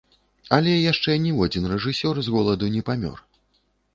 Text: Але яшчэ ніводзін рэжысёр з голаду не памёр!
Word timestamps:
Але 0.55 0.71
яшчэ 0.91 1.11
ніводзін 1.25 1.69
рэжысёр 1.73 2.15
з 2.27 2.35
голаду 2.37 2.73
не 2.79 2.83
памёр! 2.89 3.17